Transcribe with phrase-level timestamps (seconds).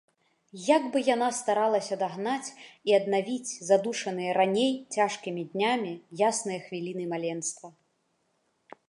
[0.67, 2.53] Як бы яна старалася дагнаць
[2.91, 5.93] і аднавіць задушаныя раней цяжкімі днямі
[6.29, 7.67] ясныя хвіліны маленства!